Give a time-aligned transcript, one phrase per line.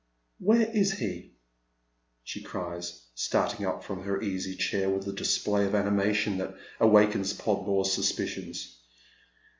[0.39, 1.35] "Where is he?"
[2.23, 7.33] she cries, starting up from her easy chair with a display of animation that awakens
[7.33, 8.79] Podmore's suspicions.